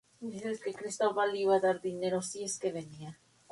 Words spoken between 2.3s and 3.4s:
nueva familia.